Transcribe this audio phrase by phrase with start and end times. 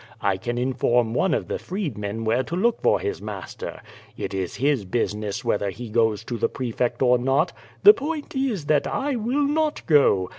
[0.23, 3.81] J can inform one of the freedmen where to look for his master.
[4.17, 7.51] It is his business Avhether he goes to the prefect or not^—
[7.83, 10.27] the point is that I will not go.